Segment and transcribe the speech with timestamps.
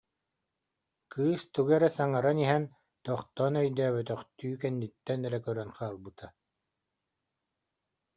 [1.11, 2.63] Кыыс тугу эрэ саҥаран иһэн,
[3.05, 6.27] тохтоон өйдөөбөтөхтүү, кэнниттэн эрэ көрөн хаалбыта